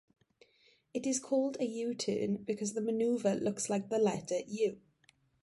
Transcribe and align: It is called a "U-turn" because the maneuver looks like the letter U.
It 0.95 1.05
is 1.05 1.19
called 1.19 1.57
a 1.59 1.63
"U-turn" 1.65 2.37
because 2.37 2.73
the 2.73 2.81
maneuver 2.81 3.35
looks 3.35 3.69
like 3.69 3.89
the 3.89 3.99
letter 3.99 4.39
U. 4.47 4.79